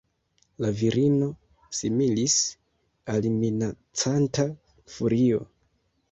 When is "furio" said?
4.95-5.43